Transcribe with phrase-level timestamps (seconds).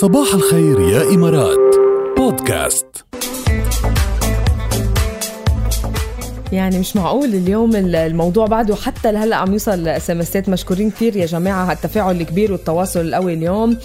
[0.00, 1.76] صباح الخير يا إمارات.
[2.16, 2.86] بودكاست.
[6.52, 8.74] يعني مش معقول اليوم الموضوع بعده.
[8.74, 13.76] حتى لهلأ عم يوصل ام مشكورين كثير يا جماعة على التفاعل الكبير والتواصل القوي اليوم.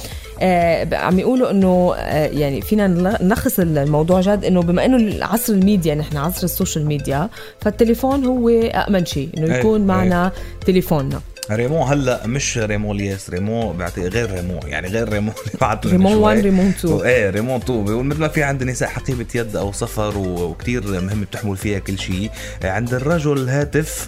[0.41, 2.87] آه عم يقولوا إنه آه يعني فينا
[3.21, 7.29] نلخص الموضوع جد إنه بما إنه عصر الميديا نحن عصر السوشيال ميديا
[7.61, 9.87] فالتليفون هو أهم شيء إنه إيه، يكون إيه.
[9.87, 10.31] معنا
[10.65, 11.21] تليفوننا.
[11.51, 16.19] ريمو هلا مش ريمو الياس ريمو بعطي غير ريمو يعني غير ريمو اللي بعته ريمو
[16.19, 19.71] 1 ريمو 2 إيه ريمو 2 بيقول مثل ما في عند النساء حقيبة يد أو
[19.71, 22.29] سفر وكثير مهم بتحمل فيها كل شيء.
[22.63, 24.07] عند الرجل الهاتف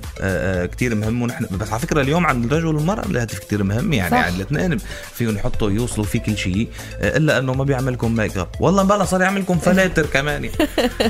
[0.75, 4.17] كثير مهم ونحن بس على فكرة اليوم عند الرجل والمرأة الهاتف كثير مهم يعني صح.
[4.25, 4.77] عند الاثنين
[5.13, 6.67] فيهم يحطوا يوصلوا فيه كل شيء.
[7.01, 10.49] إلا إنه ما بيعملكم ميك اب والله بلا صار يعملكم filters كمان.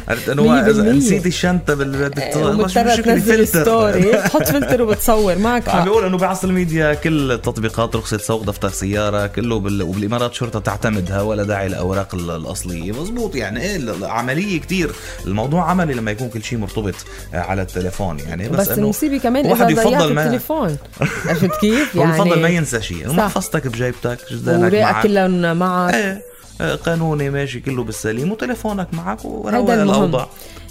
[0.07, 0.91] عرفت إنه إذا.
[0.91, 6.93] نسيت الشنطة بال ومضطرة تنزل story تحط فلتر وبتصور معك عم بيقول إنه بعصر الميديا
[6.93, 9.83] كل التطبيقات رخصة سوق دفتر سيارة كله بال...
[9.83, 12.91] وبالإمارات شرطة تعتمدها ولا داعي للاوراق ال- الأصلية.
[12.91, 14.91] مزبوط يعني إيه عملية كتير.
[15.25, 16.95] الموضوع عملي لما يكون كل شيء مرتبط
[17.33, 18.49] آه، على التليفون يعني.
[18.49, 20.77] بس, بس إنه المصيبة كمان واحد يفضل ما التليفون.
[21.25, 23.13] عرفت كيف؟ هو بفضل ما يعني ينسى شيء.
[23.13, 25.03] محفظتك بجيبتك جدانك معك.
[25.03, 25.93] كلهم معك.
[25.93, 26.21] إيه
[26.61, 29.71] آه، قانوني ماشي كله بالسليم وتليفونك معك وروق.
[29.71, 30.29] الأوضاع.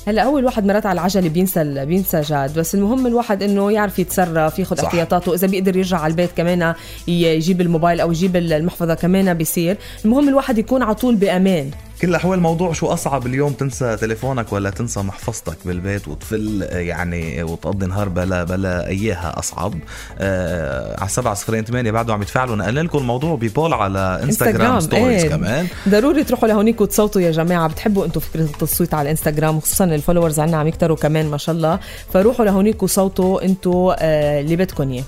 [0.09, 4.59] هلا اول واحد مرات على العجلة بينسى بينسى جاد بس المهم الواحد انه يعرف يتصرف
[4.59, 4.81] ياخذ.
[4.85, 6.75] احتياطاته إذا بيقدر يرجع على البيت كمان
[7.09, 11.71] يجيب الموبايل أو يجيب المحفظة كمان بيصير المهم الواحد يكون على طول بأمان
[12.03, 17.87] كل الأحوال موضوع شو أصعب اليوم تنسى تليفونك ولا تنسى محفظتك بالبيت وتفل يعني وتقضي
[17.87, 19.75] نهار بلا بلا اياها أصعب.
[20.19, 22.57] آه على 7 صفرين 8 بعده عم يتفاعلوا.
[22.57, 25.31] نقلنا لكم الموضوع ب poll على انستغرام stories إيه.
[25.31, 25.67] كمان.
[25.89, 27.69] ضروري تروحوا لهونيك وتصوتوا يا جماعة.
[27.69, 31.79] بتحبوا أنتم فكرة التصويت على الانستغرام خصوصا الفولورز عنا عم يكتروا كمان ما شاء الله.
[32.13, 35.05] فروحوا لهونيك وصوتوا أنتم آه اللي بدكم إياه.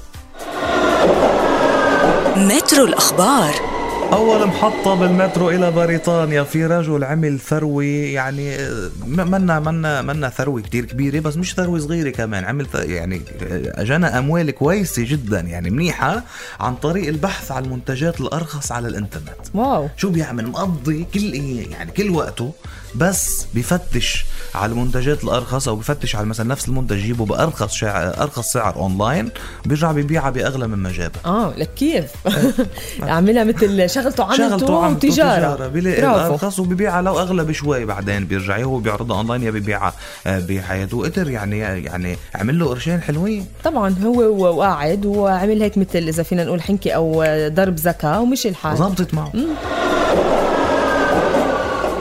[2.37, 3.68] مترو الأخبار.
[4.13, 10.61] أول محطة بالمترو إلى بريطانيا في رجل عمل ثروه يعني آه، منا منا منا ثروه
[10.63, 15.71] كتير كبيرة بس مش ثروه صغيرة كمان عمل يعني آه، اجانا أموال كويسة جدا يعني
[15.71, 16.23] منيحة
[16.61, 19.55] عن طريق البحث عن المنتجات الأرخص على الإنترنت.
[19.55, 19.89] wow.
[19.97, 21.35] شو بيعمل؟ مقضي كل
[21.73, 22.53] يعني كل وقته
[22.95, 28.09] بس بفتش على المنتجات الأرخص أو بفتش على مثلا نفس المنتج يجيبه بأرخص شع...
[28.23, 29.31] أرخص سعر أونلاين
[29.65, 32.11] بيرجع بيبيعها بأغلى مما جابها آه لك كيف؟
[33.03, 35.69] عاملها مثل شغلته عملته شغلته عملته وتجارة.
[35.69, 35.99] بيلاقي.
[35.99, 39.93] الأرخص وبيبيعها لو أغلى بشوي بعدين بيرجع هو بيعرضها أونلاين يا بيبيعها
[40.27, 43.47] آه، بحياته قدر يعني يعني عمل له قرشين حلوين.
[43.65, 44.21] طبعا هو
[44.57, 48.77] وقاعد وعمل هيك مثل إذا فينا نقول حنكة أو ضرب زكاه ومشي الحال.
[48.77, 49.33] ظبطت معه.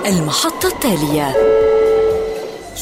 [0.07, 1.56] المحطة التالية.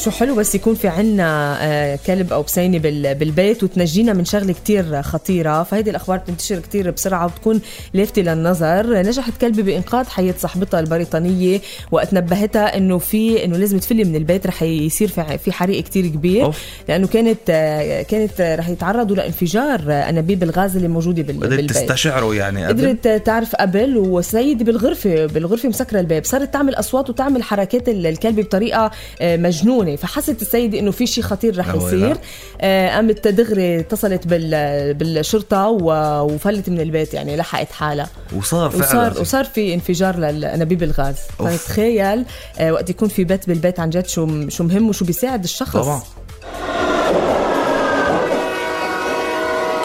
[0.04, 4.52] شو حلو بس يكون في عنا آه، كلب أو بسينة بال- بالبيت وتنجينا من شغلة
[4.52, 5.62] كتير خطيرة.
[5.62, 7.60] فهيدي الأخبار بتنتشر كتير بسرعة وبتكون
[7.94, 9.02] لافته للنظر.
[9.02, 14.46] نجحت كلبة بإنقاذ حياة صاحبتها البريطانية وقت نبهتها إنه في إنه لازم تفلي من البيت
[14.46, 16.44] رح يصير في في حريق كتير كبير.
[16.44, 16.62] أوف.
[16.88, 21.70] لأنه كانت آه، كانت آه، رح يتعرضوا لانفجار أنابيب الغاز اللي موجودة بال- قدرت بالبيت.
[21.70, 26.24] تستشعره يعني قبل؟ قدرت تعرف قبل وسيدي بالغرفة بالغرفة مسكرة الباب.
[26.24, 28.90] صارت تعمل أصوات وتعمل حركات ال- الكلب بطريقة
[29.20, 29.36] آه،
[29.86, 32.16] مجنونة فحست السيدة إنه في شيء خطير رح يصير.
[32.60, 38.08] آه، قامت دغري اتصلت بال بالشرطة و- وفلت من البيت يعني لحقت حالها.
[38.36, 38.84] وصار فعلا.
[39.10, 41.16] وصار وصار في انفجار للانابيب الغاز.
[41.38, 42.24] فتخيل
[42.58, 45.72] آه، وقت يكون في بيت بالبيت عن جد شو شو مهم وشو بيساعد الشخص.
[45.76, 46.02] طبعا.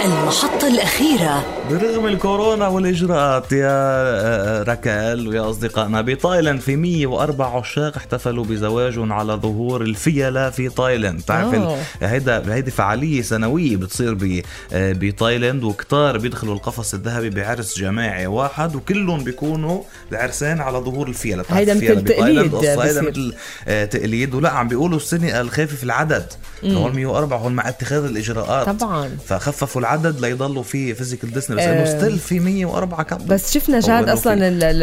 [0.06, 1.46] المحطة الأخيرة.
[1.70, 9.34] برغم الكورونا والإجراءات يا آه، ركال ويا أصدقائنا بتايلاند في 104 عشاق احتفلوا بزواجهم على
[9.34, 11.22] ظهور الفيلة في تايلاند.
[11.32, 14.42] ال- هيدا هيدي فعالية سنوية بتصير
[14.74, 19.82] آه، بتايلاند وكتار بيدخلوا القفص الذهبي بعرس جماعي واحد وكلهم بيكونوا
[20.12, 21.44] العرسان على ظهور الفيلة.
[21.50, 23.02] هيدا مثل تقليد هيدا.
[23.02, 23.34] مثل
[23.68, 24.36] آه، تقليد.
[24.36, 26.26] ولا عم بيقولوا السنة إنه خافف العدد.
[26.66, 28.70] هون 104 هون مع اتخاذ الإجراءات.
[28.70, 29.10] طبعا.
[29.28, 31.98] فخففوا العدد ليضلوا في physical distance بس إنه آه.
[32.00, 34.38] still في 104 couple بس شفنا جاد أصلا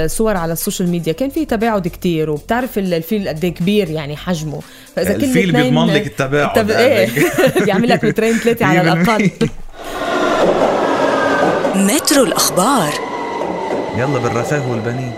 [0.05, 4.17] الصور على السوشيال ميديا كان في تباعد كتير وبتعرف ال- الفيل قد إيه كبير يعني
[4.17, 4.61] حجمه.
[4.97, 6.71] فإذا كل الفيل بيضمن لك التباعد التب...
[6.71, 7.09] إيه
[7.65, 9.31] بيعمل لك مترين ثلاثة على الأقل.
[11.95, 12.93] مترو الأخبار.
[13.97, 15.13] يلا بالرفاه والبنين.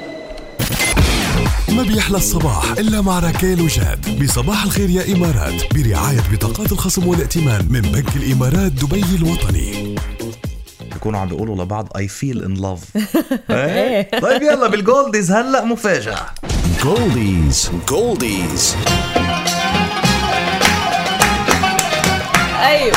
[1.76, 4.22] ما بيحلى الصباح إلا مع ركال وجاد.
[4.22, 5.74] بصباح الخير يا إمارات.
[5.74, 9.94] برعاية بطاقات الخصم والائتمان من بنك الإمارات دبي الوطني.
[10.92, 12.84] بيكونوا عم بيقولوا لبعض I feel in love
[14.22, 16.26] طيب يلا بال goldies هلا مفاجأة.
[16.82, 18.76] goldies goldies.
[22.62, 22.96] أيوه.